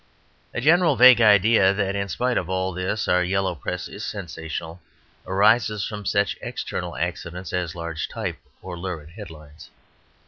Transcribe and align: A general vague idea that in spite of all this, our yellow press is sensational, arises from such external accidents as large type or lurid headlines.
A 0.51 0.59
general 0.61 0.95
vague 0.95 1.21
idea 1.21 1.75
that 1.75 1.95
in 1.95 2.07
spite 2.09 2.35
of 2.35 2.49
all 2.49 2.73
this, 2.73 3.07
our 3.07 3.23
yellow 3.23 3.53
press 3.53 3.87
is 3.87 4.03
sensational, 4.03 4.81
arises 5.27 5.85
from 5.85 6.05
such 6.07 6.37
external 6.41 6.97
accidents 6.97 7.53
as 7.53 7.75
large 7.75 8.09
type 8.09 8.39
or 8.63 8.75
lurid 8.75 9.11
headlines. 9.11 9.69